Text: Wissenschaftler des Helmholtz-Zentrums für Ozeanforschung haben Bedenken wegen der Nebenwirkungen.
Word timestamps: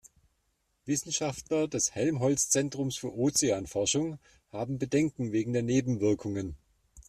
Wissenschaftler 0.85 1.67
des 1.67 1.93
Helmholtz-Zentrums 1.93 2.97
für 2.97 3.15
Ozeanforschung 3.15 4.17
haben 4.51 4.79
Bedenken 4.79 5.31
wegen 5.31 5.53
der 5.53 5.61
Nebenwirkungen. 5.61 6.55